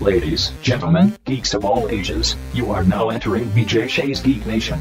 [0.00, 4.80] Ladies, gentlemen, geeks of all ages, you are now entering BJ Shea's Geek Nation.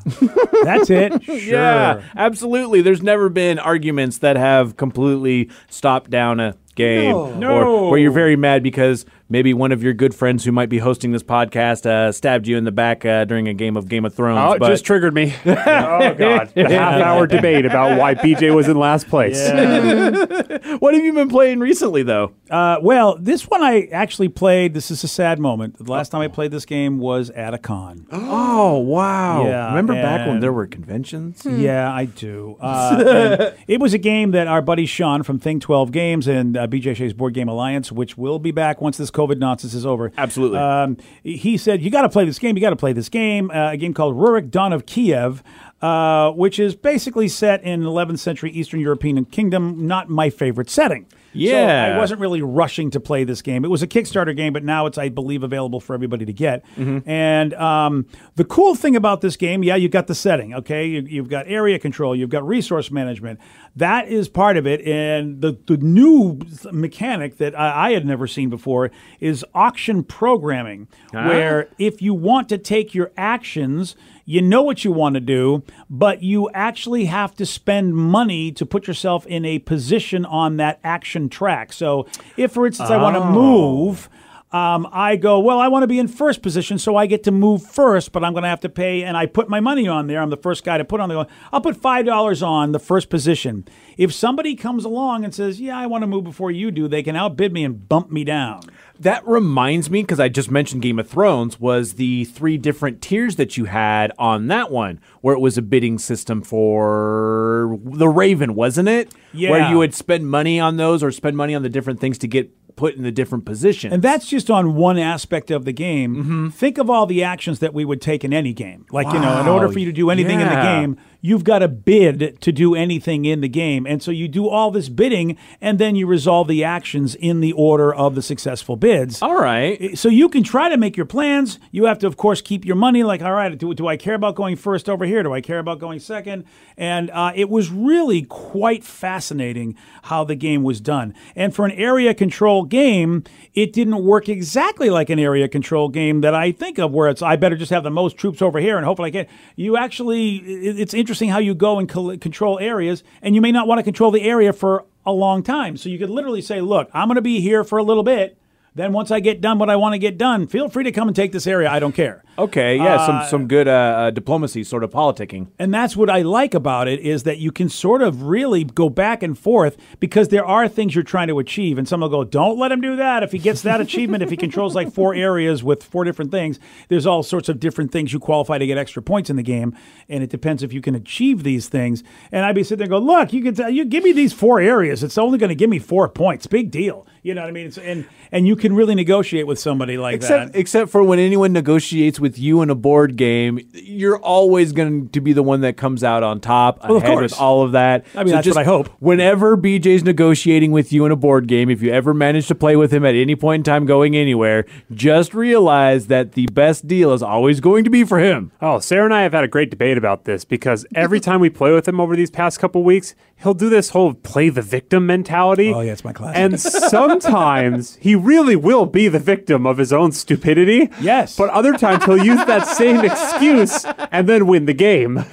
[0.63, 1.23] that's it.
[1.25, 1.35] Sure.
[1.37, 2.83] Yeah, absolutely.
[2.83, 7.51] There's never been arguments that have completely stopped down a game No.
[7.53, 10.79] or where you're very mad because maybe one of your good friends who might be
[10.79, 14.05] hosting this podcast uh, stabbed you in the back uh, during a game of Game
[14.05, 14.39] of Thrones.
[14.39, 15.35] Oh, it but- just triggered me.
[15.47, 19.49] oh god, the half-hour debate about why BJ was in last place.
[20.81, 22.33] what have you been playing recently, though?
[22.51, 24.75] Uh, well, this one I actually played.
[24.75, 25.79] This is a sad moment.
[25.79, 28.07] The last time I played this game was at a con.
[28.61, 29.47] Oh wow!
[29.47, 31.45] Yeah, remember back when there were conventions?
[31.45, 32.57] Yeah, I do.
[32.61, 36.67] Uh, it was a game that our buddy Sean from Thing 12 Games and uh,
[36.67, 40.13] BJ Shea's Board Game Alliance, which will be back once this COVID nonsense is over.
[40.17, 40.59] Absolutely.
[40.59, 42.57] Um, he said, You got to play this game.
[42.57, 43.51] You got to play this game.
[43.51, 45.43] Uh, a game called Rurik Dawn of Kiev.
[45.83, 49.87] Uh, which is basically set in 11th century Eastern European kingdom.
[49.87, 51.07] Not my favorite setting.
[51.33, 51.87] Yeah.
[51.87, 53.65] So I wasn't really rushing to play this game.
[53.65, 56.65] It was a Kickstarter game, but now it's, I believe, available for everybody to get.
[57.07, 60.87] And um, the cool thing about this game, yeah, you've got the setting, okay?
[60.87, 63.39] You, you've got area control, you've got resource management.
[63.77, 64.81] That is part of it.
[64.83, 66.41] And the, the new
[66.73, 72.49] mechanic that I, I had never seen before is auction programming, where if you want
[72.49, 73.95] to take your actions,
[74.25, 78.67] you know what you want to do, but you actually have to spend money to
[78.67, 81.73] put yourself in a position on that action track.
[81.73, 84.09] So, if, for instance, I want to move,
[84.53, 87.31] um, I go, well, I want to be in first position, so I get to
[87.31, 90.09] move first, but I'm going to have to pay, and I put my money on
[90.09, 90.21] there.
[90.21, 91.25] I'm the first guy to put on there.
[91.53, 93.65] I'll put $5 on the first position.
[93.97, 97.03] If somebody comes along and says, yeah, I want to move before you do, they
[97.03, 98.63] can outbid me and bump me down.
[99.01, 103.37] That reminds me, because I just mentioned Game of Thrones, was the three different tiers
[103.37, 108.55] that you had on that one, where it was a bidding system for the Raven,
[108.55, 109.15] wasn't it?
[109.33, 109.51] Yeah.
[109.51, 112.29] Where you would spend money on those or spend money on the different things to
[112.29, 113.93] get put in the different positions.
[113.93, 116.17] And that's just on one aspect of the game.
[116.17, 116.49] Mm-hmm.
[116.51, 118.87] Think of all the actions that we would take in any game.
[118.91, 121.59] Like, you know, in order for you to do anything in the game, you've got
[121.61, 123.87] to bid to do anything in the game.
[123.87, 127.53] And so you do all this bidding and then you resolve the actions in the
[127.53, 129.21] order of the successful bids.
[129.21, 129.97] all right.
[129.99, 131.59] So you can try to make your plans.
[131.71, 133.03] You have to, of course, keep your money.
[133.03, 135.23] Like, all right, do, do I care about going first over here?
[135.23, 136.45] Do I care about going second?
[136.79, 141.15] And uh, it was really quite fascinating how the game was done.
[141.37, 146.23] And for an area control game, it didn't work exactly like an area control game
[146.23, 148.77] that I think of, where it's I better just have the most troops over here
[148.79, 149.27] and hopefully I can.
[149.57, 153.67] You actually, it- it's interesting how you go and control areas, and you may not
[153.67, 155.77] want to control the area for a long time.
[155.77, 158.39] So you could literally say, look, I'm going to be here for a little bit
[158.75, 161.09] Then once I get done what I want to get done, feel free to come
[161.09, 161.69] and take this area.
[161.71, 162.23] I don't care.
[162.39, 165.49] Okay, yeah, Uh, some some good uh, uh, diplomacy, sort of politicking.
[165.59, 168.89] And that's what I like about it is that you can sort of really go
[168.89, 171.77] back and forth because there are things you're trying to achieve.
[171.77, 173.23] And some will go, don't let him do that.
[173.23, 176.59] If he gets that achievement, if he controls like four areas with four different things,
[176.89, 179.77] there's all sorts of different things you qualify to get extra points in the game.
[180.09, 182.03] And it depends if you can achieve these things.
[182.33, 184.33] And I'd be sitting there and go, look, you can tell, you give me these
[184.33, 185.03] four areas.
[185.03, 186.47] It's only going to give me four points.
[186.47, 187.07] Big deal.
[187.23, 187.67] You know what I mean?
[187.67, 190.59] It's, and and you can really negotiate with somebody like Except, that.
[190.59, 195.21] except for when anyone negotiates with you in a board game, you're always going to
[195.21, 197.33] be the one that comes out on top Well, of ahead course.
[197.33, 198.07] with all of that.
[198.15, 198.89] I mean, that's what I hope.
[199.01, 202.77] Whenever BJ's negotiating with you in a board game, if you ever manage to play
[202.77, 207.13] with him at any point in time going anywhere, just realize that the best deal
[207.13, 208.51] is always going to be for him.
[208.63, 211.51] Oh, Sarah and I have had a great debate about this because every time we
[211.51, 215.07] play with him over these past couple weeks, he'll do this whole play the victim
[215.07, 215.73] mentality.
[215.75, 216.37] Oh, yeah, it's my classic.
[216.39, 216.61] And
[217.11, 220.91] sometimes he really will be the victim of his own stupidity.
[221.01, 221.37] Yes.
[221.37, 225.25] But other times he'll use that same excuse and then win the game.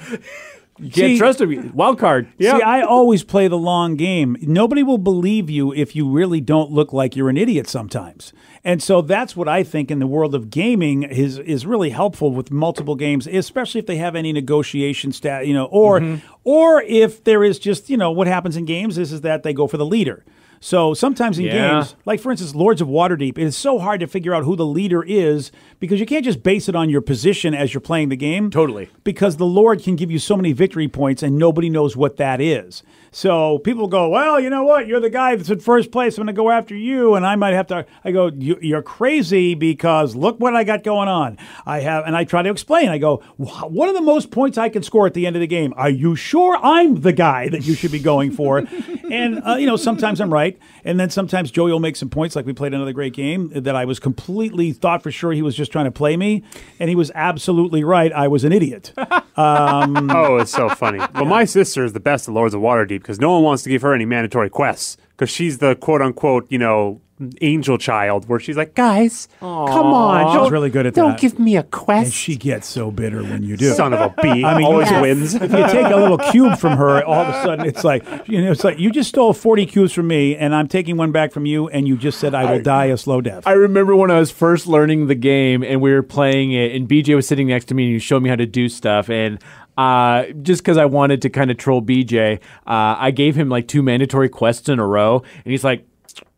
[0.78, 1.72] You can't See- trust him.
[1.74, 2.28] Wild card.
[2.40, 4.36] See, I always play the long game.
[4.40, 8.32] Nobody will believe you if you really don't look like you're an idiot sometimes.
[8.64, 12.32] And so that's what I think in the world of gaming is is really helpful
[12.32, 16.26] with multiple games, especially if they have any negotiation stat, you know, or mm-hmm.
[16.44, 19.52] or if there is just, you know, what happens in games is is that they
[19.52, 20.24] go for the leader.
[20.60, 21.74] So sometimes in Yeah.
[21.74, 24.56] games, like for instance, Lords of Waterdeep, it is so hard to figure out who
[24.56, 28.08] the leader is because you can't just base it on your position as you're playing
[28.08, 28.50] the game.
[28.50, 28.88] Totally.
[29.04, 32.40] Because the Lord can give you so many victory points and nobody knows what that
[32.40, 32.82] is.
[33.10, 34.86] So people go, well, you know what?
[34.86, 36.16] You're the guy that's in first place.
[36.18, 37.14] I'm going to go after you.
[37.14, 40.82] And I might have to, I go, "You- you're crazy because look what I got
[40.84, 41.38] going on.
[41.66, 42.88] I have, and I try to explain.
[42.90, 45.46] I go, what are the most points I can score at the end of the
[45.46, 45.72] game?
[45.76, 48.58] Are you sure I'm the guy that you should be going for?
[49.10, 50.58] and, uh, you know, sometimes I'm right.
[50.84, 52.36] And then sometimes Joey will make some points.
[52.36, 55.54] Like we played another great game that I was completely thought for sure he was
[55.56, 56.42] just trying to play me.
[56.78, 58.12] And he was absolutely right.
[58.12, 58.92] I was an idiot.
[59.40, 60.98] Oh, it's so funny.
[61.14, 63.70] Well, my sister is the best at Lords of Waterdeep because no one wants to
[63.70, 67.00] give her any mandatory quests because she's the quote unquote, you know,
[67.40, 70.28] angel child where she's like, guys, come on.
[70.28, 71.00] She's don't- really good at that.
[71.00, 71.20] Don't that.
[71.20, 72.04] give me a quest.
[72.04, 73.72] And she gets so bitter when you do.
[73.74, 74.44] Son of a bee.
[74.44, 75.02] I mean, always yes.
[75.02, 75.34] wins.
[75.34, 78.40] if you take a little cube from her, all of a sudden it's like you
[78.44, 81.32] know, it's like you just stole forty cubes from me, and I'm taking one back
[81.32, 83.46] from you, and you just said I will die a slow death.
[83.46, 86.88] I remember when I was first learning the game and we were playing it, and
[86.88, 89.10] BJ was sitting next to me and he showed me how to do stuff.
[89.10, 89.42] And
[89.78, 93.68] uh, just because I wanted to kind of troll BJ, uh, I gave him like
[93.68, 95.86] two mandatory quests in a row, and he's like.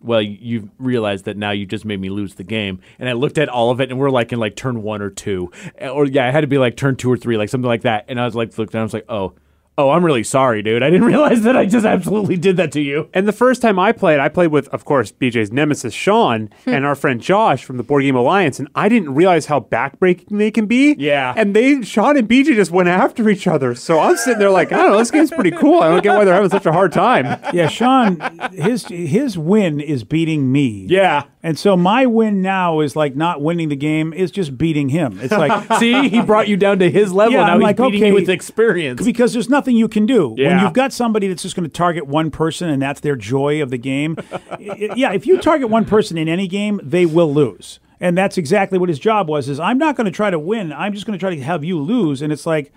[0.03, 3.37] Well, you realize that now you just made me lose the game, and I looked
[3.37, 6.27] at all of it, and we're like in like turn one or two, or yeah,
[6.27, 8.25] I had to be like turn two or three, like something like that, and I
[8.25, 9.35] was like, looked down, I was like, oh,
[9.81, 12.81] oh, I'm really sorry, dude, I didn't realize that I just absolutely did that to
[12.81, 13.09] you.
[13.15, 16.71] And the first time I played, I played with, of course, BJ's nemesis Sean hmm.
[16.71, 20.39] and our friend Josh from the Board Game Alliance, and I didn't realize how backbreaking
[20.39, 20.95] they can be.
[20.99, 21.35] Yeah.
[21.37, 23.75] And they, Sean and BJ, just went after each other.
[23.75, 25.81] So I'm sitting there like, I don't know, this game's pretty cool.
[25.81, 27.41] I don't get why they're having such a hard time.
[27.53, 28.21] yeah, Sean,
[28.53, 30.87] his his win is beating me.
[30.89, 31.25] Yeah.
[31.43, 35.19] And so my win now is like not winning the game; is just beating him.
[35.23, 37.33] It's like See, he brought you down to his level.
[37.33, 39.03] Yeah, now I'm he's like, beating okay, you with experience.
[39.03, 42.07] because there's nothing you can do when you've got somebody that's just going to target
[42.07, 44.17] one person and that's their joy of the game.
[44.61, 48.79] Yeah, if you target one person in any game, they will lose, and that's exactly
[48.79, 49.49] what his job was.
[49.49, 50.73] Is I'm not going to try to win.
[50.73, 52.73] I'm just going to try to have you lose, and it's like.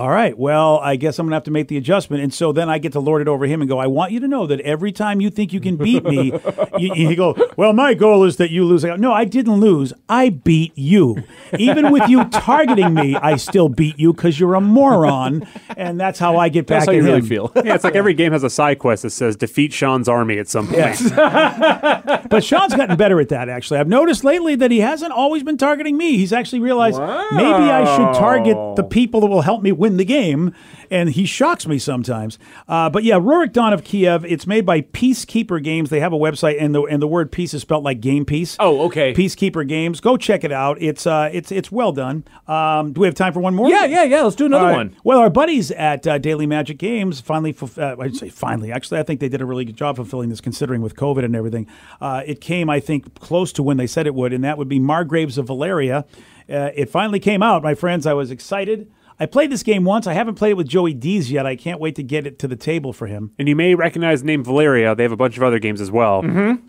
[0.00, 0.36] All right.
[0.38, 2.22] Well, I guess I'm going to have to make the adjustment.
[2.22, 4.20] And so then I get to lord it over him and go, I want you
[4.20, 6.32] to know that every time you think you can beat me,
[6.78, 8.82] you, you go, Well, my goal is that you lose.
[8.82, 9.92] I go, no, I didn't lose.
[10.08, 11.22] I beat you.
[11.58, 15.46] Even with you targeting me, I still beat you because you're a moron.
[15.76, 17.52] And that's how I get back That's how you really feel.
[17.56, 20.48] Yeah, it's like every game has a side quest that says defeat Sean's army at
[20.48, 20.98] some point.
[22.30, 23.80] But Sean's gotten better at that, actually.
[23.80, 26.16] I've noticed lately that he hasn't always been targeting me.
[26.16, 30.04] He's actually realized maybe I should target the people that will help me win the
[30.04, 30.54] game.
[30.90, 32.38] And he shocks me sometimes.
[32.68, 35.88] Uh, but yeah, Rurik Dawn of Kiev, it's made by PieceKeeper Games.
[35.88, 38.56] They have a website, and the, and the word peace is spelled like game piece.
[38.58, 39.14] Oh, okay.
[39.14, 40.00] PieceKeeper Games.
[40.00, 40.82] Go check it out.
[40.82, 42.24] It's uh, it's it's well done.
[42.48, 43.68] Um, do we have time for one more?
[43.68, 44.22] Yeah, yeah, yeah.
[44.22, 44.76] Let's do another right.
[44.76, 44.96] one.
[45.04, 49.04] Well, our buddies at uh, Daily Magic Games finally, uh, I'd say finally, actually, I
[49.04, 51.68] think they did a really good job fulfilling this considering with COVID and everything.
[52.00, 54.68] Uh, it came, I think, close to when they said it would, and that would
[54.68, 56.04] be Margraves of Valeria.
[56.48, 58.06] Uh, it finally came out, my friends.
[58.06, 58.90] I was excited.
[59.20, 60.06] I played this game once.
[60.06, 61.44] I haven't played it with Joey Dees yet.
[61.44, 63.32] I can't wait to get it to the table for him.
[63.38, 64.94] And you may recognize the name Valeria.
[64.94, 66.22] They have a bunch of other games as well.
[66.22, 66.66] Mm-hmm.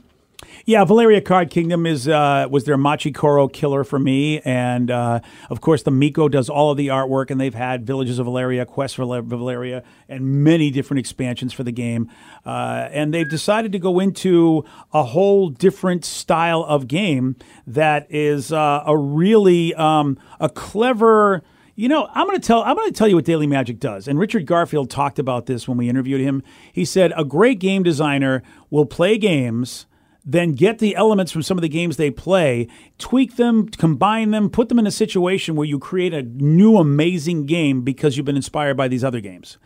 [0.65, 5.19] Yeah, Valeria Card Kingdom is uh, was their Machi Koro killer for me, and uh,
[5.49, 8.65] of course the Mico does all of the artwork, and they've had Villages of Valeria,
[8.65, 12.11] Quest for Valeria, and many different expansions for the game,
[12.45, 18.51] uh, and they've decided to go into a whole different style of game that is
[18.51, 21.43] uh, a really um, a clever.
[21.81, 24.07] You know, I'm going to tell I'm going to tell you what Daily Magic does.
[24.07, 26.43] And Richard Garfield talked about this when we interviewed him.
[26.71, 29.87] He said a great game designer will play games
[30.23, 32.67] then get the elements from some of the games they play,
[32.99, 37.47] tweak them, combine them, put them in a situation where you create a new amazing
[37.47, 39.57] game because you've been inspired by these other games.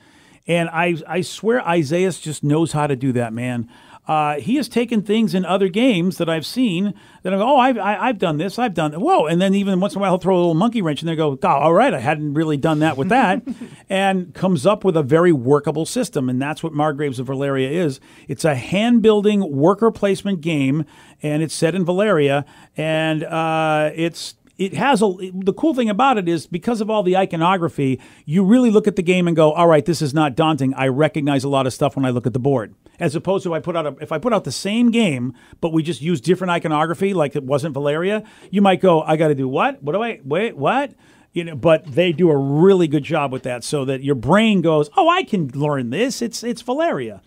[0.47, 3.69] And I, I swear Isaias just knows how to do that, man.
[4.07, 6.93] Uh, he has taken things in other games that I've seen
[7.23, 8.99] that I go, oh, I've, I, I've done this, I've done that.
[8.99, 9.25] Whoa.
[9.25, 11.15] And then even once in a while, he'll throw a little monkey wrench and they
[11.15, 13.41] go, oh, all right, I hadn't really done that with that.
[13.89, 16.29] and comes up with a very workable system.
[16.29, 17.99] And that's what Margraves of Valeria is.
[18.27, 20.85] It's a hand building worker placement game,
[21.23, 22.45] and it's set in Valeria.
[22.77, 27.03] And uh, it's it has a the cool thing about it is because of all
[27.03, 30.35] the iconography, you really look at the game and go, "All right, this is not
[30.35, 30.73] daunting.
[30.75, 33.53] I recognize a lot of stuff when I look at the board." As opposed to
[33.53, 36.21] I put out a, if I put out the same game, but we just use
[36.21, 39.83] different iconography, like it wasn't Valeria, you might go, "I got to do what?
[39.83, 40.55] What do I wait?
[40.55, 40.93] What?"
[41.33, 44.61] You know, but they do a really good job with that, so that your brain
[44.61, 46.21] goes, "Oh, I can learn this.
[46.21, 47.21] It's it's Valeria."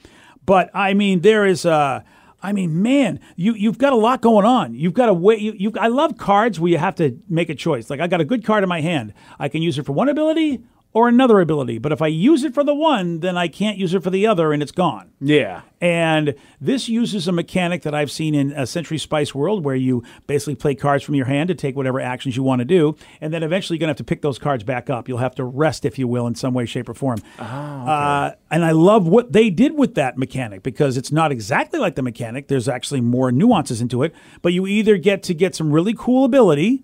[0.47, 2.05] But I mean, there is a.
[2.43, 4.75] I mean, man, you you've got a lot going on.
[4.75, 5.37] You've got a way.
[5.37, 7.91] You, you I love cards where you have to make a choice.
[7.91, 9.13] Like I got a good card in my hand.
[9.39, 10.63] I can use it for one ability
[10.99, 11.79] or another ability.
[11.79, 14.27] But if I use it for the one, then I can't use it for the
[14.27, 15.13] other, and it's gone.
[15.21, 15.63] Yeah.
[15.81, 20.03] And this uses a mechanic that I've seen in a Century Spice World where you
[20.27, 22.97] basically play cards from your hand to take whatever actions you want to do.
[23.21, 25.07] And then eventually you're going to have to pick those cards back up.
[25.07, 27.21] You'll have to rest, if you will, in some way, shape, or form.
[27.39, 31.95] uh, and I love what they did with that mechanic because it's not exactly like
[31.95, 32.49] the mechanic.
[32.49, 34.13] There's actually more nuances into it.
[34.43, 36.83] But you either get to get some really cool ability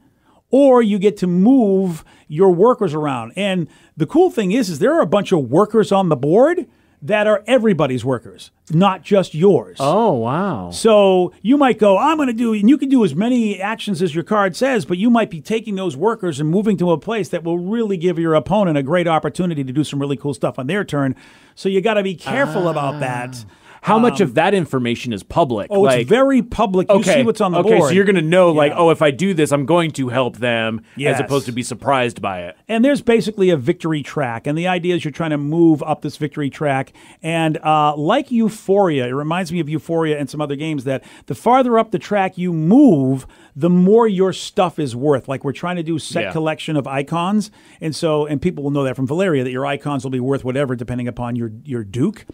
[0.54, 3.32] or you get to move your workers around.
[3.34, 6.66] And the cool thing is, is there are a bunch of workers on the board
[7.02, 9.78] that are everybody's workers, not just yours.
[9.80, 10.70] Oh wow.
[10.70, 14.00] So you might go, I'm going to do, and you can do as many actions
[14.00, 16.98] as your card says, but you might be taking those workers and moving to a
[16.98, 20.34] place that will really give your opponent a great opportunity to do some really cool
[20.34, 21.16] stuff on their turn.
[21.56, 23.44] So you got to be careful about that.
[23.44, 23.63] Ah.
[23.84, 25.66] How much of that information is public?
[25.70, 26.88] Oh, like, it's very public.
[26.90, 27.88] You see what's on the okay, board.
[27.90, 30.38] so you're going to know, like, oh, if I do this, I'm going to help
[30.38, 31.16] them, Yes.
[31.16, 32.56] as opposed to be surprised by it.
[32.68, 36.00] and there's basically a victory track and the idea is you're trying to move up
[36.02, 40.56] this victory track and uh, like euphoria it reminds me of euphoria and some other
[40.56, 45.28] games that the farther up the track you move the more your stuff is worth
[45.28, 46.32] like we're trying to do set Yeah.
[46.32, 47.50] collection of icons
[47.80, 50.44] and so and people will know that from valeria that your icons will be worth
[50.44, 52.24] whatever depending upon your your duke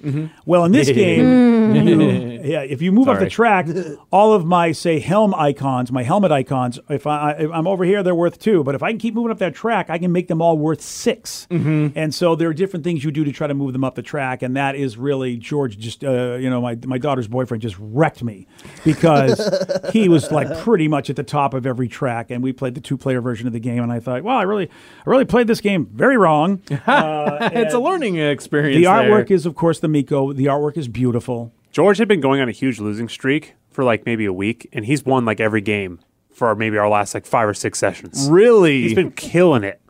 [0.47, 2.45] well in this game you, mm.
[2.45, 3.67] yeah if you move up the track
[4.11, 8.03] all of my say helm icons my helmet icons if I, if i'm over here
[8.03, 8.65] they're worth two.
[8.65, 10.81] But if i can keep moving up that track i can make them all worth
[10.81, 11.99] 6 mm-hmm.
[11.99, 14.03] and so there are different things you do to try to move them up the
[14.03, 14.43] track.
[14.43, 18.23] And that is really george just uh, you know my, my daughter's boyfriend just wrecked
[18.23, 18.47] me
[18.85, 19.41] because
[19.93, 22.31] he was like pretty much at the top of every track.
[22.31, 23.83] And we played the two player version of the game.
[23.83, 24.69] And i thought well i really
[25.07, 26.63] i really played this game very wrong.
[26.87, 28.77] Uh, it's a learning experience.
[28.77, 30.33] the artwork is of course the Mico.
[30.33, 31.30] The artwork is beautiful
[31.73, 34.85] George had been going on a huge losing streak for like maybe a week, and
[34.85, 36.01] he's won like every game
[36.33, 38.29] for maybe our last like five or six sessions.
[38.31, 38.83] really.
[38.83, 39.81] He's been killing it.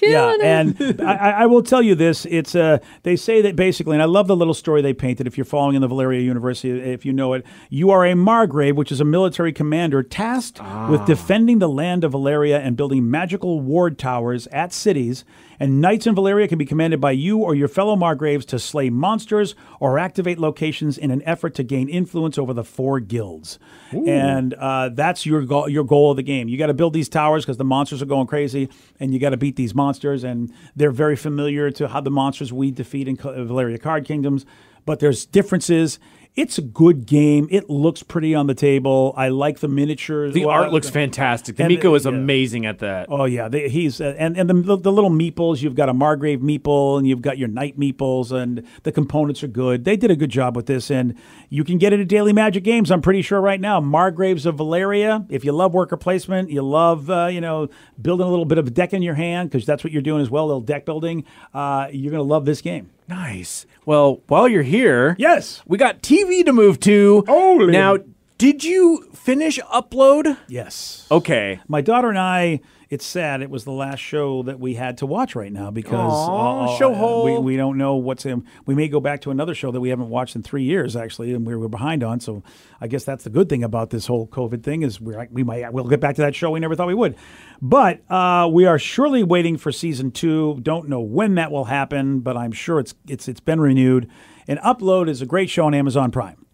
[0.00, 4.02] Yeah, and I, I will tell you this: it's uh, they say that basically, and
[4.02, 5.26] I love the little story they painted.
[5.26, 8.76] If you're following in the Valeria University, if you know it, you are a Margrave,
[8.76, 13.60] which is a military commander tasked with defending the land of Valeria and building magical
[13.60, 15.24] ward towers at cities.
[15.60, 18.90] And knights in Valeria can be commanded by you or your fellow Margraves to slay
[18.90, 23.60] monsters or activate locations in an effort to gain influence over the four guilds.
[23.92, 26.48] And uh, that's your goal, your goal of the game.
[26.48, 29.30] You got to build these towers because the monsters are going crazy, and you got
[29.30, 29.81] to beat these monsters.
[29.82, 34.46] Monsters, and they're very familiar to how the monsters we defeat in Valeria Card Kingdoms,
[34.86, 35.98] but there's differences.
[36.34, 37.46] It's a good game.
[37.50, 39.12] It looks pretty on the table.
[39.18, 40.32] I like the miniatures.
[40.32, 41.56] the Well, art looks fantastic.
[41.56, 42.12] The Mico is yeah.
[42.12, 43.08] amazing at that.
[43.10, 45.60] Oh yeah, they, he's uh, and and the, the little meeples.
[45.60, 49.48] You've got a Margrave meeple, and you've got your knight meeples, and the components are
[49.48, 49.84] good.
[49.84, 51.14] They did a good job with this, and
[51.50, 52.90] you can get it at Daily Magic Games.
[52.90, 55.26] I'm pretty sure right now, Margraves of Valeria.
[55.28, 57.68] If you love worker placement, you love uh, you know
[58.00, 60.22] building a little bit of a deck in your hand because that's what you're doing
[60.22, 61.24] as well, little deck building.
[61.52, 62.88] Uh, you're gonna love this game.
[63.08, 63.66] Nice.
[63.84, 65.62] Well, while you're here, Yes.
[65.66, 67.24] we got TV to move to.
[67.26, 67.72] Holy.
[67.72, 67.98] Now,
[68.38, 70.36] Did you finish upload?
[70.48, 71.06] Yes.
[71.12, 71.60] Okay.
[71.68, 72.60] My daughter and I.
[72.92, 73.40] It's sad.
[73.40, 76.76] It was the last show that we had to watch right now because Aw, uh,
[76.76, 77.24] show hole.
[77.24, 78.44] we, we don't know what's in.
[78.66, 81.32] We may go back to another show that we haven't watched in three years actually,
[81.32, 82.20] and we were behind on.
[82.20, 82.42] So
[82.82, 85.72] I guess that's the good thing about this whole COVID thing is we're we might
[85.72, 87.16] we'll get back to that show we never thought we would,
[87.62, 90.58] but uh, we are surely waiting for season two.
[90.60, 94.06] Don't know when that will happen, but I'm sure it's it's it's been renewed.
[94.46, 96.44] And Upload is a great show on Amazon Prime,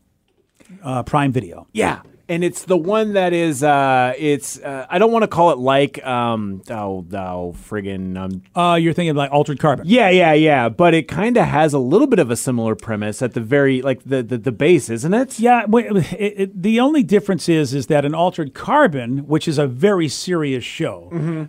[0.85, 1.67] uh, Prime Video.
[1.73, 2.03] Yeah.
[2.31, 5.59] And it's the one that is, uh, it's, uh, I don't want to call it
[5.59, 9.87] like, um, oh, oh, friggin', um, Uh, you're thinking like Altered Carbon.
[9.89, 10.69] yeah, yeah, yeah.
[10.69, 13.81] But it kind of has a little bit of a similar premise at the very,
[13.81, 15.39] like, the, the, the base, isn't it?
[15.41, 19.67] Yeah, it, it, the only difference is is that in Altered Carbon, which is a
[19.67, 21.09] very serious show,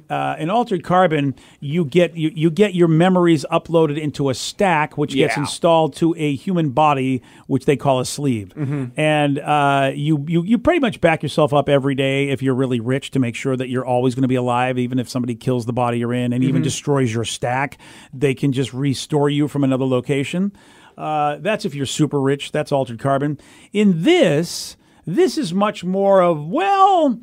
[0.10, 4.98] uh, in Altered Carbon, you get you, you get your memories uploaded into a stack,
[4.98, 8.54] which gets installed to a human body, which they call a sleeve,
[8.96, 12.80] and uh, you you you pretty much back yourself up every day if you're really
[12.80, 15.66] rich to make sure that you're always going to be alive, even if somebody kills
[15.66, 17.80] the body you're in and even destroys your stack,
[18.14, 20.52] they can just restore you from another location.
[20.96, 22.52] Uh, that's if you're super rich.
[22.52, 23.40] That's altered carbon.
[23.74, 27.20] In this, this is much more of well,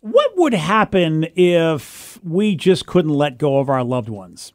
[0.00, 4.54] what would happen if we just couldn't let go of our loved ones?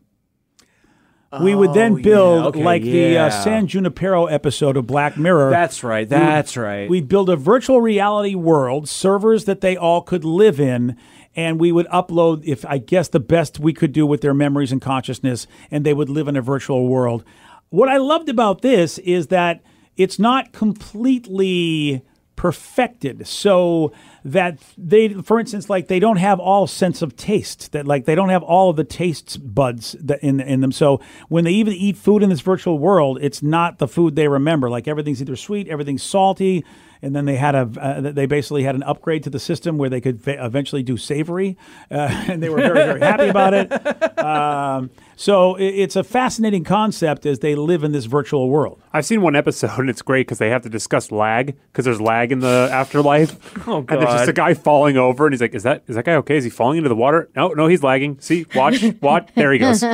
[1.41, 5.17] We would then Oh, yeah, build okay, like the uh, San Junipero episode of Black
[5.17, 5.51] Mirror.
[5.51, 6.07] That's right.
[6.09, 6.89] That's right.
[6.89, 10.97] We'd build a virtual reality world, servers that they all could live in,
[11.35, 14.71] and we would upload, if I guess, the best we could do with their memories
[14.71, 17.23] and consciousness, and they would live in a virtual world.
[17.69, 19.61] What I loved about this is that
[19.97, 22.01] it's not completely
[22.39, 23.27] perfected.
[23.27, 23.91] So
[24.23, 28.15] that they for instance like they don't have all sense of taste that like they
[28.15, 30.71] don't have all of the tastes buds that in in them.
[30.71, 34.29] So when they even eat food in this virtual world it's not the food they
[34.29, 34.69] remember.
[34.69, 36.63] Like everything's either sweet everything's salty
[37.01, 39.89] and then they had a uh, they basically had an upgrade to the system where
[39.89, 41.57] they could fa- eventually do savory
[41.91, 41.95] uh,
[42.27, 47.25] and they were very very happy about it um, so it, it's a fascinating concept
[47.25, 50.39] as they live in this virtual world I've seen one episode and it's great because
[50.39, 53.37] they have to discuss lag because there's lag in the afterlife.
[53.67, 53.97] Oh, god!
[53.99, 56.15] And there's just a guy falling over and he's like, "Is that is that guy
[56.15, 56.37] okay?
[56.37, 57.29] Is he falling into the water?
[57.35, 58.19] No, no, he's lagging.
[58.19, 59.29] See, watch, watch.
[59.35, 59.81] There he goes.
[59.81, 59.85] See,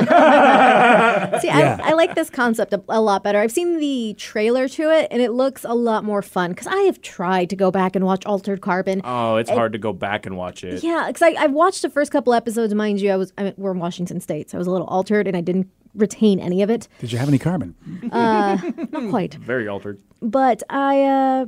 [1.48, 1.78] Yeah.
[1.82, 3.38] I, I like this concept a, a lot better.
[3.40, 6.76] I've seen the trailer to it, and it looks a lot more fun because I
[6.82, 9.00] have tried to go back and watch Altered Carbon.
[9.04, 10.82] oh, it's hard to go back and watch it.
[10.82, 12.74] Yeah, because I, I watched the first couple episodes.
[12.74, 14.86] Mind you, I was I mean, we're in Washington State, so I was a little
[14.88, 16.88] altered, and I didn't retain any of it.
[16.98, 17.74] did you have any carbon
[18.12, 18.58] Uh,
[18.92, 19.98] Not quite, Very altered.
[20.20, 21.46] but I uh,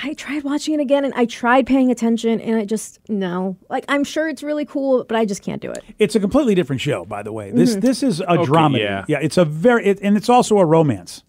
[0.00, 3.56] I tried watching it again, and I tried paying attention, and I just no.
[3.68, 5.82] Like I'm sure it's really cool, but I just can't do it.
[5.98, 7.50] It's a completely different show, by the way.
[7.50, 8.78] This this is a dramedy.
[8.78, 9.04] yeah.
[9.08, 11.24] yeah, it's a very it, and it's also a romance.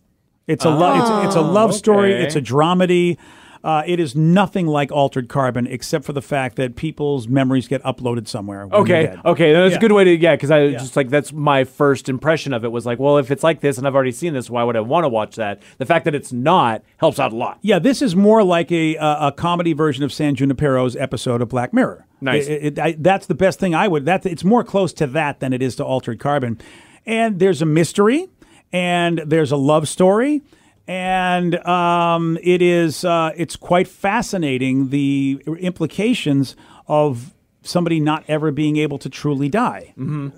[0.49, 2.11] It's a lo- it's, it's a love story.
[2.13, 3.17] It's a dramedy.
[3.61, 7.83] Uh, it is nothing like Altered Carbon, except for the fact that people's memories get
[7.83, 8.69] uploaded somewhere.
[8.71, 9.19] Okay, dead.
[9.25, 9.77] okay, that's Yeah.
[9.77, 12.63] a good way to yeah, because I was just like that's my first impression of
[12.63, 14.77] it was like, well, if it's like this and I've already seen this, why would
[14.77, 15.61] I want to watch that?
[15.77, 17.59] The fact that it's not helps out a lot.
[17.61, 21.49] Yeah, this is more like a a, a comedy version of San Junipero's episode of
[21.49, 22.05] Black Mirror.
[22.21, 22.47] Nice.
[22.47, 24.05] It- it- I- that's the best thing I would.
[24.05, 26.57] That it's more close to that than it is to Altered Carbon.
[27.05, 28.29] And there's a mystery,
[28.71, 30.41] and there's a love story,
[30.87, 36.55] and um, it is uh, it's quite fascinating the implications
[36.87, 39.93] of somebody not ever being able to truly die.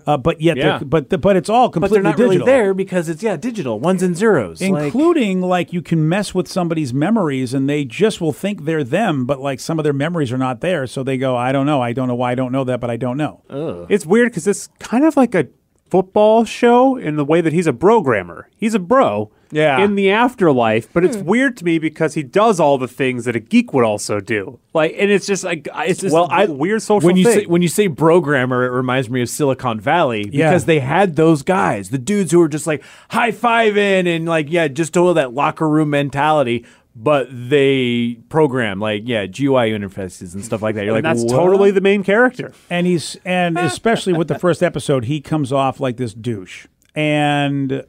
[0.08, 0.80] Uh, but yet, Yeah.
[0.84, 3.38] but the, but it's all But completely they're not digital really there because it's yeah,
[3.38, 4.60] digital ones and zeros.
[4.60, 9.26] including like, you can mess with somebody's memories and they just will think they're them
[9.28, 11.80] but like some of their memories are not there so they go i don't know
[11.80, 13.44] i don't know why i don't know that but i don't know
[13.88, 15.48] it's weird because it's kind of like a
[15.92, 18.48] football show in the way that he's a programmer.
[18.56, 19.30] He's a bro.
[19.54, 19.84] Yeah.
[19.84, 21.26] In the afterlife, but it's hmm.
[21.26, 24.60] weird to me because he does all the things that a geek would also do.
[24.74, 27.40] Like, and it's just like it's just well, I weird social when you thing.
[27.42, 30.50] say when you say programmer, it reminds me of Silicon Valley Yeah.
[30.50, 34.50] because they had those guys, the dudes who were just like high fiving and like
[34.50, 36.66] yeah, just all that locker room mentality.
[36.94, 40.84] But they program like yeah GUI interfaces and stuff like that.
[40.86, 42.54] You're and like that's totally the main character.
[42.70, 47.86] and he's and especially with the first episode he comes off like this douche and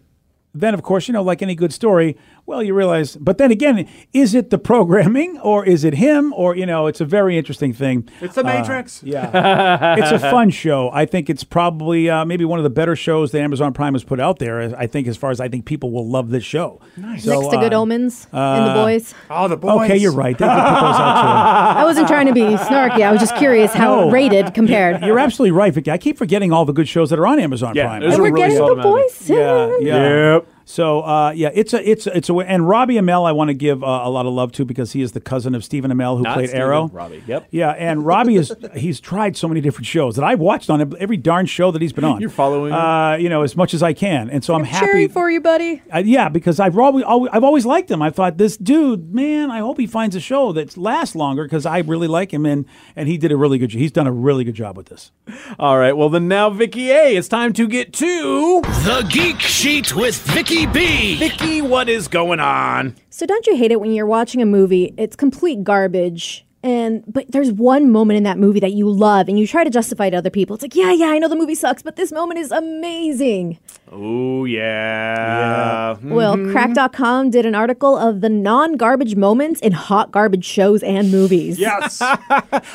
[0.54, 2.16] then of course you know like any good story
[2.52, 6.54] well you realize but then again is it the programming or is it him or
[6.54, 9.02] you know it's a very interesting thing It's the uh, Matrix.
[9.02, 10.90] Yeah, it's a fun show.
[10.92, 14.04] I think it's probably uh, maybe one of the better shows that Amazon Prime has
[14.04, 14.60] put out there.
[14.78, 16.80] I think as far as I think people will love this show.
[16.96, 17.24] Nice.
[17.24, 19.14] Next to uh, Good Omens and the uh, boys.
[19.30, 19.84] Oh, the boys.
[19.90, 20.36] Okay, you're right.
[20.36, 23.00] They put those out I wasn't trying to be snarky.
[23.02, 24.10] I was just curious how No.
[24.10, 25.02] rated compared.
[25.02, 25.90] You're absolutely right, Vicky.
[25.90, 28.00] I keep forgetting all the good shows that are on Amazon Yeah, Prime.
[28.02, 29.30] there's and a we're really getting solid the amount of- boys.
[29.30, 30.34] yeah, yeah.
[30.34, 30.46] Yep.
[30.64, 33.54] So uh, yeah, it's a it's a, it's a and Robbie Amell I want to
[33.54, 36.16] give uh, a lot of love to because he is the cousin of Stephen Amell
[36.16, 36.88] who Not played Stephen, Arrow.
[36.88, 37.48] Robbie, yep.
[37.50, 41.16] Yeah, and Robbie is he's tried so many different shows that I've watched on every
[41.16, 42.20] darn show that he's been on.
[42.20, 45.08] You're following uh, you know, as much as I can, and so I'm, happy Cheering
[45.08, 45.82] for you, buddy.
[45.92, 48.00] uh, yeah, because I've always, always I've always liked him.
[48.02, 51.66] I thought this dude, man, I hope he finds a show that lasts longer because
[51.66, 53.70] I really like him, and and he did a really good.
[53.70, 53.80] job.
[53.80, 55.10] He's done a really good job with this.
[55.58, 59.94] All right, well then now, Vicky A, it's time to get to The Geek Sheet
[59.94, 61.16] with Vicky B.
[61.16, 61.62] Vicky.
[61.62, 62.94] What is going on?
[63.08, 64.92] So don't you hate it when you're watching a movie?
[64.98, 66.44] It's complete garbage.
[66.62, 69.70] And but there's one moment in that movie that you love and you try to
[69.70, 70.54] justify it to other people.
[70.54, 73.58] It's like, yeah, yeah, I know the movie sucks, but this moment is amazing.
[73.90, 75.96] Oh yeah.
[76.02, 81.58] Well, Cracked.com did an article of the non-garbage moments in hot garbage shows and movies.
[81.58, 82.00] Yes.
[82.02, 82.20] uh,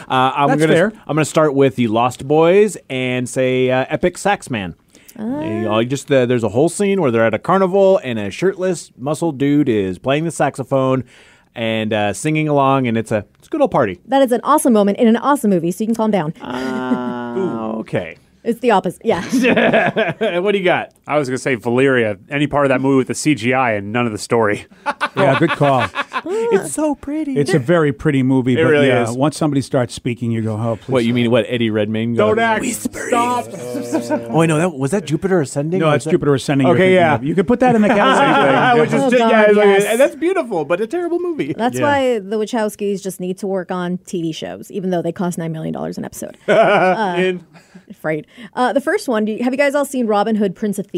[0.08, 0.92] I'm That's gonna fair.
[1.06, 4.76] I'm gonna start with the Lost Boys and say uh, Epic Sax Man.
[5.20, 8.92] All just uh, there's a whole scene where they're at a carnival and a shirtless
[8.98, 11.04] muscle dude is playing the saxophone
[11.56, 14.00] and uh, singing along, and it's a it's a good old party.
[14.06, 16.34] That is an awesome moment in an awesome movie, so you can calm down.
[17.38, 18.18] Uh, okay.
[18.44, 19.02] It's the opposite.
[19.06, 20.40] Yeah.
[20.40, 20.94] what do you got?
[21.08, 23.92] I was going to say Valerian, any part of that movie with the CGI and
[23.94, 24.66] none of the story.
[25.16, 25.88] Yeah, good call.
[26.30, 27.38] It's so pretty.
[27.38, 29.12] It's a very pretty movie, but really yeah, is.
[29.16, 31.32] once somebody starts speaking, you go, "Oh, please." what you mean?
[31.32, 32.14] What Eddie Redmayne?
[32.16, 32.62] Don't goes, act.
[32.62, 33.46] "Whispering." Stop.
[34.30, 35.80] Oh, wait, no, that was that Jupiter ascending.
[35.80, 36.68] No, Or it's that- Jupiter ascending.
[36.68, 37.16] Okay, yeah.
[37.16, 37.24] of.
[37.24, 38.82] You could put that in the category.
[38.82, 41.54] Which is Oh, God, yeah, it's like- and that's beautiful, but a terrible movie.
[41.54, 41.86] That's Yeah.
[41.86, 45.52] why the Wachowskis just need to work on TV shows, even though they cost $9
[45.52, 46.38] million an episode.
[47.20, 47.46] In-
[47.90, 48.28] Afraid.
[48.54, 50.88] Uh, the first one, do you, have you guys all seen Robin Hood, Prince of
[50.88, 50.97] Thieves?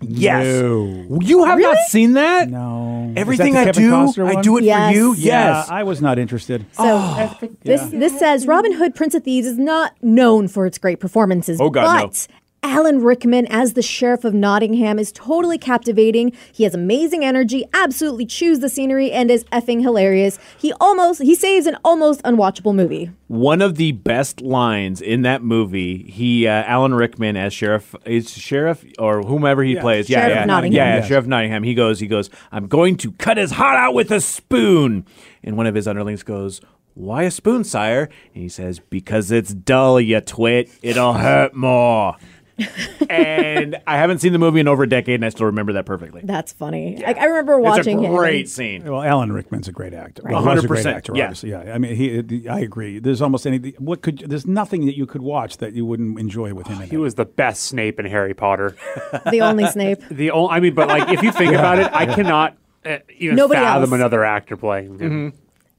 [0.00, 1.18] Yes, No.
[1.20, 2.48] you have not seen that.
[2.50, 3.12] No.
[3.16, 4.42] Everything that I do, Costner I one?
[4.42, 4.92] do it Yes.
[4.92, 5.14] for you.
[5.14, 5.68] Yeah, Yes.
[5.70, 6.66] I was not interested.
[6.72, 7.36] So oh.
[7.42, 11.00] uh, this this says Robin Hood, Prince of Thieves is not known for its great
[11.00, 11.60] performances.
[11.60, 12.06] Oh, God, no.
[12.08, 12.26] but
[12.64, 16.32] Alan Rickman as the sheriff of Nottingham is totally captivating.
[16.50, 20.38] He has amazing energy, absolutely chews the scenery, and is effing hilarious.
[20.58, 23.10] He almost he saves an almost unwatchable movie.
[23.28, 28.32] One of the best lines in that movie, he uh, Alan Rickman as sheriff is
[28.32, 30.08] sheriff or whomever he plays.
[30.08, 30.76] Yeah, Sheriff yeah, of Nottingham.
[30.76, 31.08] yeah, yeah, Yes.
[31.08, 31.62] sheriff Nottingham.
[31.64, 32.30] He goes, he goes.
[32.50, 35.04] I'm going to cut his heart out with a spoon.
[35.42, 36.62] And one of his underlings goes.
[36.94, 38.04] Why a spoon, sire?
[38.34, 40.70] And he says, Because it's dull, you twit.
[40.80, 42.16] It'll hurt more.
[43.10, 45.86] And I haven't seen the movie in over a decade, and I still remember that
[45.86, 46.20] perfectly.
[46.24, 47.04] That's funny.
[47.04, 48.16] I, I remember watching it's a him.
[48.16, 48.84] great and- scene.
[48.84, 50.22] Well, Alan Rickman's a great actor.
[50.22, 50.32] Right.
[50.34, 51.24] Well, he was a great 100%, actor, yeah.
[51.24, 51.50] obviously.
[51.50, 52.48] Yeah, I mean, he.
[52.48, 52.98] I agree.
[52.98, 53.74] There's almost anything.
[53.78, 54.18] What could?
[54.28, 56.80] There's nothing that you could watch that you wouldn't enjoy with him.
[56.82, 56.98] in He it.
[56.98, 58.76] was the best Snape in Harry Potter.
[59.30, 60.02] The only Snape.
[60.10, 63.36] The only, I mean, but like if you think about it, I cannot uh, even
[63.36, 63.92] Nobody fathom else.
[63.92, 65.32] another actor playing him.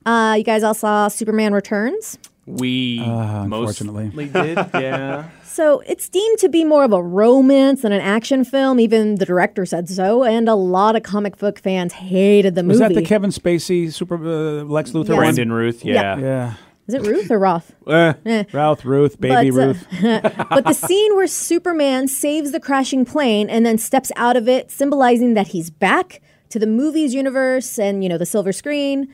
[0.05, 2.17] Uh, you guys all saw Superman Returns.
[2.45, 4.05] We unfortunately.
[4.05, 5.29] mostly did, yeah.
[5.55, 8.77] So it's deemed to be more of a romance than an action film.
[8.77, 12.71] Even the director said so, and a lot of comic book fans hated the movie.
[12.71, 15.09] Was that the Kevin Spacey Super uh, Lex Luthor?
[15.09, 15.17] Yes.
[15.17, 16.17] Brandon Ruth, yeah.
[16.17, 16.53] Yeah.
[16.87, 17.73] Is it Ruth or Roth?
[17.87, 19.87] Eh, Ralph Ruth, baby But, uh, Ruth.
[20.49, 24.71] but the scene where Superman saves the crashing plane and then steps out of it,
[24.71, 29.07] symbolizing that he's back to the movies universe and you know the silver screen,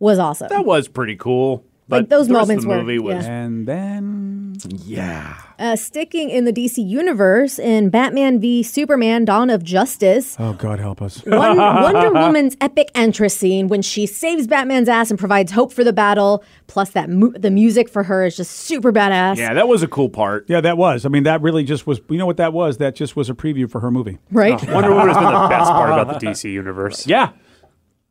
[0.00, 0.48] was awesome.
[0.48, 1.64] that was pretty cool.
[1.88, 3.32] But Like, those the rest moments of the were- movie was yeah.
[3.32, 5.36] and then yeah.
[5.58, 10.34] Uh, sticking in the DC universe in Batman v Superman: Dawn of Justice.
[10.38, 11.24] oh God help us.
[11.24, 15.84] One, Wonder Woman's epic entrance scene when she saves Batman's ass and provides hope for
[15.84, 16.42] the battle.
[16.66, 19.36] Plus, that mu- the music for her is just super badass.
[19.36, 20.46] Yeah, that was a cool part.
[20.48, 21.06] Yeah, that was.
[21.06, 22.00] I mean, that really just was.
[22.10, 22.78] You know what that was?
[22.78, 24.18] That just was a preview for her movie.
[24.32, 24.52] Right.
[24.70, 27.06] Wonder Woman has been the best part about the DC universe.
[27.06, 27.30] Yeah.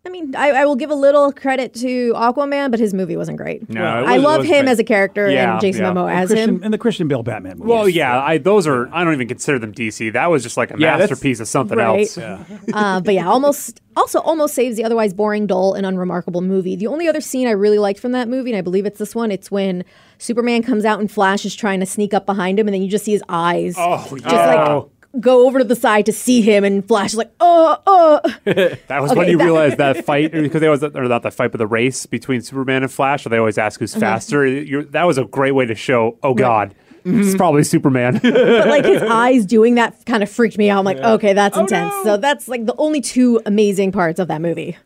[0.05, 3.37] I mean, I, I will give a little credit to Aquaman, but his movie wasn't
[3.37, 3.67] great.
[3.69, 4.71] No, it I was- it love him great.
[4.71, 5.91] as a character Yeah, and Jason yeah.
[5.93, 6.63] Momoa as him.
[6.63, 7.69] in the Christian Bale Batman movie.
[7.71, 8.87] Well, yeah, I, those are.
[8.93, 10.13] I don't even consider them DC.
[10.13, 12.01] That was just like a Yeah, masterpiece of something Right.
[12.01, 12.17] else.
[12.17, 16.75] Uh, but yeah, almost also almost saves the otherwise boring, dull, and unremarkable movie.
[16.75, 19.15] The only other scene I really liked from that movie, and I believe it's this
[19.15, 19.85] one, it's when
[20.17, 22.89] Superman comes out and Flash is trying to sneak up behind him, and then you
[22.89, 24.85] just see his eyes Oh, just like
[25.19, 28.19] go over to the side to see him, and Flash is like, oh, oh.
[28.87, 31.51] That was when you that- realized that fight because they always or not that fight,
[31.51, 33.25] but the race between Superman and Flash.
[33.25, 33.83] Where they always ask Uh-huh.
[33.83, 34.45] who's faster.
[34.45, 36.17] You're, that was a great way to show.
[36.23, 36.75] Oh God,
[37.05, 37.21] mm-hmm.
[37.21, 38.19] it's probably Superman.
[38.23, 40.79] but like his eyes doing that kind of freaked me out.
[40.79, 41.93] I'm like, okay, that's oh, intense.
[42.03, 44.77] So that's like the only two amazing parts of that movie.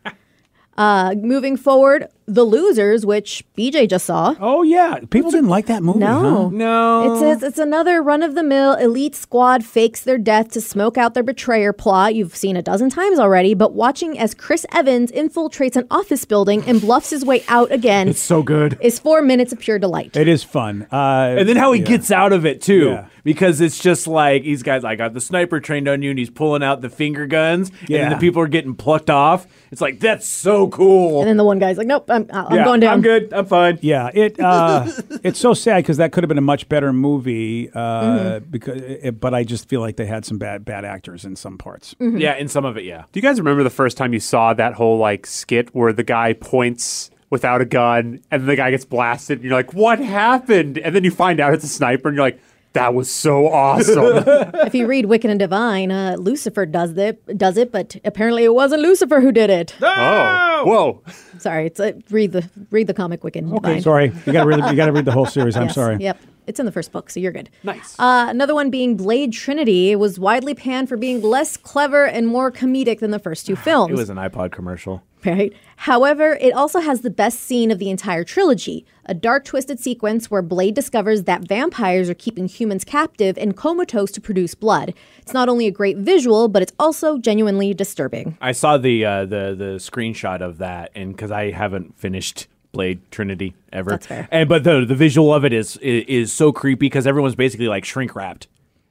[0.80, 4.34] Uh, moving forward, The Losers, which BJ just saw.
[4.40, 5.98] Oh yeah, people didn't like that movie.
[5.98, 6.44] No.
[6.44, 6.48] huh?
[6.50, 7.14] No.
[7.14, 10.96] It says it's another run of the mill elite squad fakes their death to smoke
[10.96, 12.14] out their betrayer plot.
[12.14, 16.62] You've seen a dozen times already, but watching as Chris Evans infiltrates an office building
[16.66, 18.78] and bluffs his way out again It's so good.
[18.80, 20.16] is four minutes of pure delight.
[20.16, 20.86] It is fun.
[20.90, 23.06] Uh, And then how he gets out of it too, Yeah.
[23.24, 24.84] Because it's just like he's got.
[24.84, 27.90] I got the sniper trained on you, and he's pulling out the finger guns, and
[27.90, 27.98] Yeah.
[28.02, 29.46] then the people are getting plucked off.
[29.70, 31.20] It's like that's so cool.
[31.20, 33.32] And then the one guy's like, "Nope, I'm, I'm Yeah, going down." I'm good.
[33.32, 33.78] I'm fine.
[33.82, 34.90] Yeah, it uh,
[35.22, 37.70] it's so sad because that could have been a much better movie.
[37.72, 38.50] Uh, Mm-hmm.
[38.50, 41.58] Because, it, but I just feel like they had some bad bad actors in some
[41.58, 41.94] parts.
[42.00, 42.18] Mm-hmm.
[42.18, 43.04] Yeah, in some of it, yeah.
[43.12, 46.02] Do you guys remember the first time you saw that whole like skit where the
[46.02, 50.78] guy points without a gun and the guy gets blasted and you're like, what happened?
[50.78, 52.40] And then you find out it's a sniper and you're like,
[52.72, 54.22] that was so awesome.
[54.66, 58.54] if you read Wicked and Divine, uh, Lucifer does it, does it, but apparently it
[58.54, 59.74] wasn't Lucifer who did it.
[59.82, 61.02] oh, whoa.
[61.38, 63.82] Sorry, it's uh, read the read the comic Wicked and Okay, Divine.
[63.82, 65.56] sorry, you got to read the, you got to read the whole series.
[65.56, 65.96] I'm Yes, sorry.
[65.98, 66.18] Yep.
[66.50, 67.48] It's in the first book, so you're good.
[67.62, 67.94] Nice.
[67.96, 72.50] Uh, another one being Blade Trinity was widely panned for being less clever and more
[72.50, 73.92] comedic than the first two films.
[73.92, 75.02] It was an iPod commercial.
[75.24, 75.52] right?
[75.76, 80.30] However, it also has the best scene of the entire trilogy a dark, twisted sequence
[80.30, 84.94] where Blade discovers that vampires are keeping humans captive and comatose to produce blood.
[85.18, 88.38] It's not only a great visual, but it's also genuinely disturbing.
[88.40, 93.00] I saw the uh, the the screenshot of that, and because I haven't finished Blade
[93.10, 94.28] Trinity ever, That's fair.
[94.30, 97.68] And but the the visual of it is is, is so creepy because everyone's basically
[97.68, 98.46] like shrink wrapped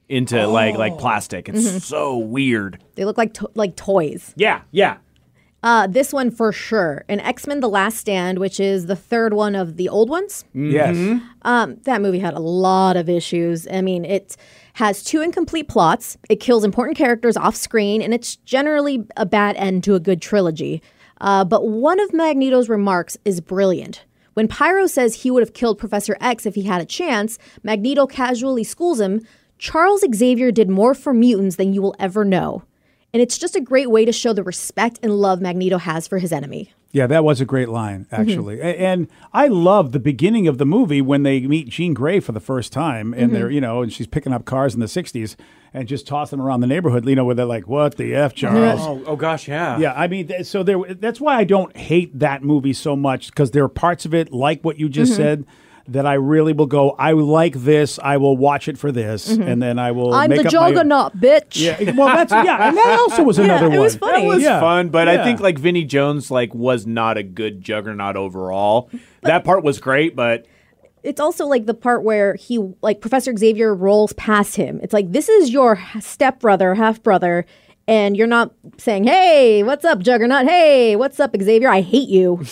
[0.08, 1.48] into like like plastic.
[1.48, 2.82] It's so weird.
[2.96, 4.32] They look like to- like toys.
[4.36, 4.98] Yeah, yeah.
[5.62, 7.04] Uh, this one for sure.
[7.08, 10.44] And X Men: The Last Stand, which is the third one of the old ones.
[10.54, 11.20] Yes.
[11.42, 13.68] Um, that movie had a lot of issues.
[13.70, 14.36] I mean, it
[14.74, 16.16] has two incomplete plots.
[16.30, 20.22] It kills important characters off screen, and it's generally a bad end to a good
[20.22, 20.82] trilogy.
[21.20, 24.04] Uh, but one of Magneto's remarks is brilliant.
[24.34, 28.06] When Pyro says he would have killed Professor X if he had a chance, Magneto
[28.06, 29.20] casually schools him.
[29.58, 32.62] Charles Xavier did more for mutants than you will ever know.
[33.12, 36.18] And it's just a great way to show the respect and love Magneto has for
[36.18, 36.72] his enemy.
[36.92, 38.14] Yeah, that was a great line, Mm-hmm.
[38.22, 38.62] actually.
[38.62, 42.40] And I love the beginning of the movie when they meet Jean Grey for the
[42.40, 43.34] first time, and Mm-hmm.
[43.34, 45.36] they're, you know, and she's picking up cars in the 60s
[45.72, 48.34] and just toss them around the neighborhood, you know, where they're like, what the F,
[48.40, 48.80] Charles?
[48.82, 49.78] Oh, oh gosh, yeah.
[49.78, 50.78] Yeah, I mean, th- so there.
[50.94, 54.32] That's why I don't hate that movie so much because there are parts of it,
[54.32, 55.22] like what you just Mm-hmm.
[55.22, 55.46] said,
[55.88, 56.90] that I really will go.
[56.92, 57.98] I like this.
[58.00, 60.08] I will watch it for this, and then I will.
[60.08, 60.14] Mm-hmm.
[60.14, 61.60] I'm make the up my- juggernaut, bitch.
[61.60, 63.72] Yeah, well, that's yeah, and that also was another one.
[63.74, 63.84] it one.
[63.84, 64.20] was funny.
[64.22, 64.60] That was Yeah.
[64.60, 65.20] fun, but Yeah.
[65.20, 68.88] I think like Vinnie Jones like was not a good juggernaut overall.
[69.22, 70.46] that part was great, but
[71.02, 74.80] it's also like the part where he like professor xavier rolls past him.
[74.82, 77.46] It's like this is your stepbrother half brother
[77.90, 82.40] and you're not saying hey what's up juggernaut hey what's up xavier i hate you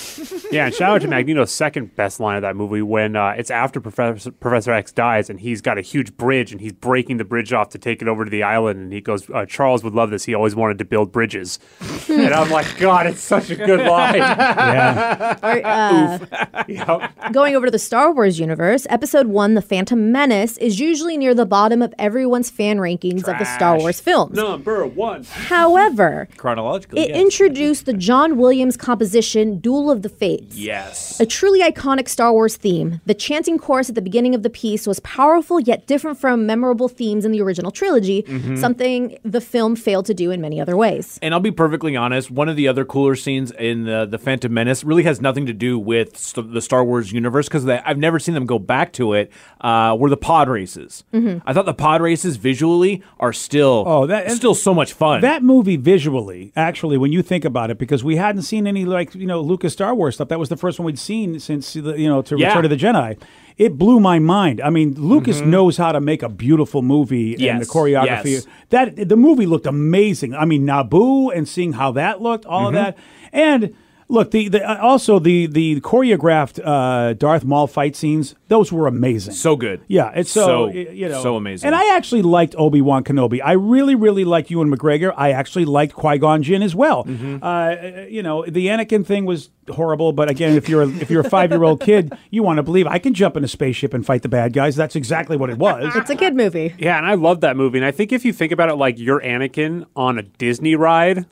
[0.51, 3.51] Yeah, and shout out to Magneto's second best line of that movie when uh, it's
[3.51, 7.25] after Professor, Professor X dies and he's got a huge bridge and he's breaking the
[7.27, 8.81] bridge off to take it over to the island.
[8.81, 10.25] And he goes, uh, Charles would love this.
[10.25, 11.59] He always wanted to build bridges.
[12.09, 14.15] and I'm like, God, it's such a good line.
[14.19, 17.33] Yeah, Or, uh, Yep.
[17.33, 21.35] going over to the star wars universe episode 1 the phantom menace is usually near
[21.35, 25.27] the bottom of everyone's fan rankings of the star wars films Number one.
[25.49, 27.19] however chronologically, it yes.
[27.21, 31.21] introduced the john williams composition duel of the fates yes.
[31.21, 34.87] A truly iconic Star Wars theme, the chanting chorus at the beginning of the piece
[34.87, 38.57] was powerful yet different from memorable themes in the original trilogy, Mm-hmm.
[38.57, 41.19] something the film failed to do in many other ways.
[41.23, 44.53] And I'll be perfectly honest, one of the other cooler scenes in the, the Phantom
[44.53, 48.19] Menace really has nothing to do with st- the Star Wars universe because I've never
[48.19, 49.31] seen them go back to it.
[49.61, 51.05] Uh, were the pod races?
[51.13, 51.39] Mm-hmm.
[51.49, 55.18] I thought the pod races visually are still Oh, that- still so much fun.
[55.23, 59.15] That movie visually, actually, when you think about it, because we hadn't seen any like
[59.15, 60.29] you know Lucas Star Wars stuff.
[60.29, 62.49] That was the first one we'd seen since the, you know to Yeah.
[62.49, 63.21] Return of the Jedi.
[63.57, 64.61] It blew my mind.
[64.61, 67.79] I mean, Lucas knows how to make a beautiful movie and the Mm-hmm.
[67.79, 68.25] Choreography.
[68.33, 68.47] yes.
[68.71, 70.35] That the movie looked amazing.
[70.35, 72.77] I mean, Naboo and seeing how that looked, all Mm-hmm.
[72.77, 72.99] of that,
[73.33, 73.75] and.
[74.11, 78.87] Look, the, the uh, also the the choreographed uh, Darth Maul fight scenes; those were
[78.87, 79.35] amazing.
[79.35, 79.83] so good.
[79.87, 81.67] Yeah, it's so, So- you know so amazing.
[81.67, 83.41] And I actually liked Obi Wan Kenobi.
[83.45, 85.13] I really, really liked Ewan McGregor.
[85.15, 87.05] I actually liked Qui Gon Jinn as well.
[87.05, 87.39] Mm-hmm.
[87.43, 91.21] Uh, you know, the Anakin thing was horrible, but again, if you're a, if you're
[91.27, 93.93] a five year old kid, you want to believe I can jump in a spaceship
[93.93, 94.75] and fight the bad guys.
[94.75, 95.95] That's exactly what it was.
[95.95, 96.75] It's a kid movie.
[96.79, 97.77] Yeah, and I love that movie.
[97.77, 101.27] And I think if you think about it like you're Anakin on a Disney ride,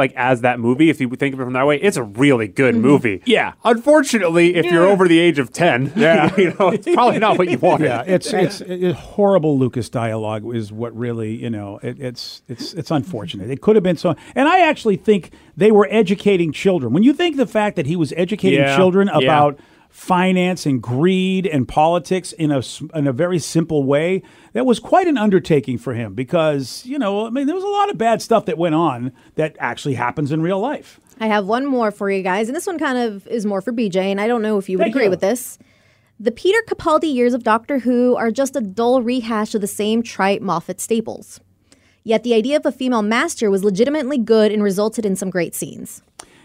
[0.00, 2.48] like as that movie, if you think of it from that way, it's a really
[2.48, 2.82] good mm-hmm.
[2.82, 3.22] movie.
[3.26, 3.52] Yeah.
[3.64, 6.34] Unfortunately, if you're over the age of ten, Yeah.
[6.38, 7.82] you know, it's probably not what you want.
[7.82, 9.58] Yeah, it's it's it, horrible.
[9.58, 11.78] Lucas dialogue is what really you know.
[11.82, 13.50] It, it's it's it's unfortunate.
[13.50, 14.16] It could have been so.
[14.34, 16.92] And I actually think they were educating children.
[16.92, 19.52] When you think the fact that he was educating Yeah, children yeah.
[19.90, 22.62] Finance and greed and politics in a
[22.94, 24.22] in a very simple way,
[24.52, 26.14] that was quite an undertaking for him.
[26.14, 29.12] Because you know, I mean, there was a lot of bad stuff that went on
[29.34, 30.98] that actually happens in real life.
[31.18, 33.72] I have one more for you guys, and this one kind of is more for
[33.72, 35.10] BJ, and I don't know if you would Thank agree you.
[35.10, 35.58] with this.
[36.18, 40.02] The Peter Capaldi years of Doctor Who are just a dull rehash of the same
[40.02, 41.40] trite Moffat staples.
[42.04, 45.54] Yet the idea of a female master was legitimately good and resulted in some great
[45.54, 46.02] scenes.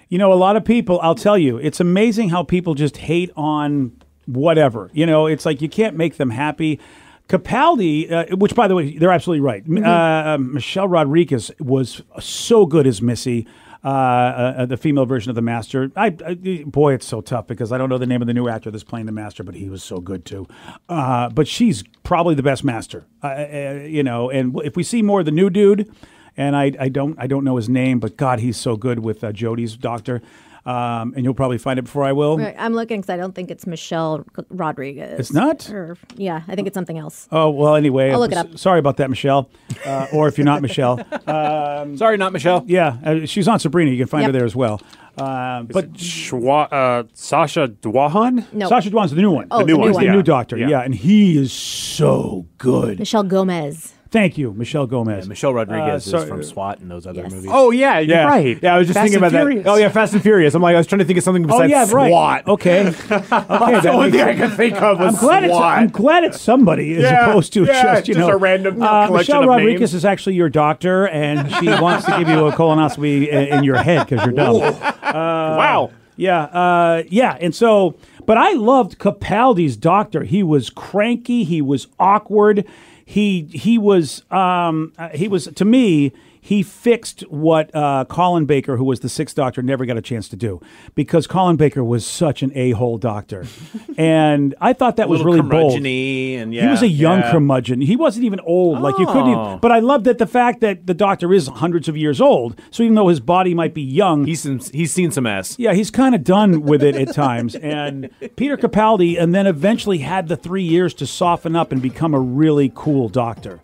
[0.10, 3.32] You know, a lot of people, I'll tell you, it's amazing how people just hate
[3.36, 3.92] on
[4.26, 4.90] whatever.
[4.94, 6.80] You know, it's like you can't make them happy.
[7.28, 9.64] Capaldi, uh, which by the way, they're absolutely right.
[9.68, 13.48] M Uh, Michelle Rodriguez was so good as Missy,
[13.84, 15.92] uh, uh, the female version of the Master.
[15.96, 18.48] I, I, boy, it's so tough because I don't know the name of the new
[18.48, 20.48] actor that's playing the Master, but he was so good too.
[20.88, 24.30] Uh, but she's probably the best Master, uh, uh, you know.
[24.30, 25.92] And if we see more of the new dude,
[26.38, 29.24] and I, I don't I don't know his name, but God, he's so good with
[29.24, 30.22] uh, Jodie's doctor.
[30.66, 32.40] Um, and you'll probably find it before I will.
[32.40, 35.20] Right, I'm looking because I don't think it's Michelle Rodriguez.
[35.20, 35.70] It's not?
[35.70, 37.28] Or, yeah, I think it's something else.
[37.32, 38.58] Oh well, anyway, I'll look it up.
[38.58, 39.48] Sorry about that, Michelle,
[39.86, 42.64] uh, or if you're not Michelle, Sorry, not Michelle.
[42.66, 43.92] yeah, uh, she's on Sabrina.
[43.92, 44.82] You can find her there as well.
[45.18, 48.52] Um, but Schwa- uh, Sacha Dhawan.
[48.52, 49.48] No, Sacha Dhawan's the new one.
[49.52, 50.02] Oh, the new the new one, one.
[50.02, 50.16] the yeah.
[50.16, 50.58] new doctor.
[50.58, 50.70] Yeah.
[50.70, 50.82] Yeah.
[50.82, 53.00] and he is so good.
[53.00, 53.94] Michelle Gomez.
[54.12, 55.28] Thank you, Michelle Gomez.
[55.28, 57.32] Michelle Rodriguez Uh, is from SWAT and those other Yes.
[57.34, 57.50] movies.
[57.54, 58.58] Oh yeah, you're yeah, right.
[58.62, 59.64] Yeah, I was just Fast thinking and about Furious.
[59.66, 59.70] that.
[59.72, 60.54] Oh yeah, Fast and Furious.
[60.54, 62.10] I'm like, I was trying to think of something Oh besides yeah, right.
[62.10, 62.48] SWAT.
[62.48, 62.94] Okay, okay.
[63.18, 64.40] that The only thing I sense.
[64.40, 65.78] could think of was I'm glad it's SWAT.
[65.80, 68.82] I'm glad it's somebody as Yeah, opposed to yeah, just you just know a random
[68.82, 69.94] uh, collection Michelle of Rodriguez names.
[69.96, 73.78] is actually your doctor, and she wants to give you a colonoscopy in, in your
[73.78, 74.60] head because you're dumb.
[74.60, 75.92] wow.
[76.18, 80.24] Yeah, uh, yeah, and so, but I loved Capaldi's doctor.
[80.24, 81.44] He was cranky.
[81.44, 82.64] He was awkward.
[83.06, 86.12] He he was um, uh, he was to me.
[86.46, 90.30] He fixed what uh, Colin Baker, who was the sixth doctor, never got a chance
[90.30, 90.62] to do
[90.94, 93.48] because Colin Baker was such an a hole doctor,
[93.98, 95.74] and I thought that was really bold.
[95.74, 97.32] and he was a young yeah.
[97.32, 97.82] curmudgeon.
[97.82, 98.80] He wasn't even old.
[98.80, 99.34] Like you couldn't.
[99.34, 99.48] Oh.
[99.48, 102.62] Even, but I love that the fact that the doctor is hundreds of years old.
[102.70, 105.58] So even though his body might be young, He's seen, he's seen some ass.
[105.58, 107.56] yeah, he's kind of done with it at times.
[107.56, 112.14] And Peter Capaldi, and then eventually had the three years to soften up and become
[112.14, 113.60] a really cool doctor,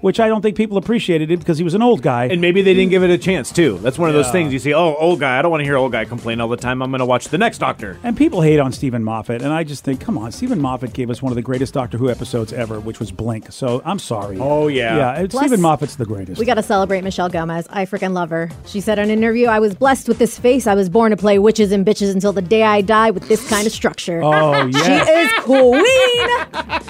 [0.00, 2.26] which I don't think people appreciated it because he was an old guy.
[2.26, 3.78] And maybe they didn't give it a chance too.
[3.78, 4.72] That's one of those things you see.
[4.74, 5.38] Oh, old guy.
[5.38, 6.82] I don't want to hear old guy complain all the time.
[6.82, 7.98] I'm going to watch the next Doctor.
[8.02, 11.10] And people hate on Steven Moffat, and I just think, come on, Steven Moffat gave
[11.10, 13.52] us one of the greatest Doctor Who episodes ever, which was Blink.
[13.52, 14.38] So I'm sorry.
[14.40, 14.96] Oh, yeah.
[14.96, 15.12] yeah.
[15.12, 16.38] it's- Plus, Steven Moffat's the greatest.
[16.38, 17.66] We got to celebrate Michelle Gomez.
[17.70, 18.50] I freaking love her.
[18.66, 20.66] She said in an interview, I was blessed with this face.
[20.66, 23.46] I was born to play witches and bitches until the day I die with this
[23.48, 24.20] kind of structure.
[24.24, 25.84] Oh yeah, She is queen.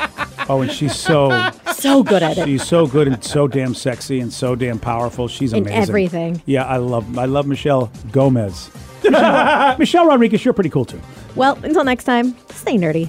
[0.51, 2.45] oh, and she's so So good at it.
[2.45, 5.29] she's so good and so damn sexy and so damn powerful.
[5.29, 5.83] She's In amazing.
[5.83, 6.43] everything.
[6.45, 8.71] Yeah, I love I love Michelle Gomez.
[9.05, 11.01] Michelle, Michelle Rodriguez, you're pretty cool too.
[11.37, 13.09] Well, until next time, stay nerdy.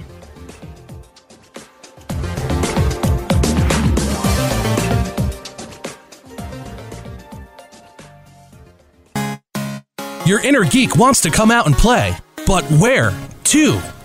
[10.24, 12.14] Your inner geek wants to come out and play,
[12.46, 13.12] but where
[13.44, 13.80] to